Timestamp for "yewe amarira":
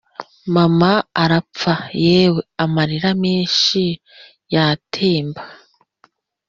2.03-3.09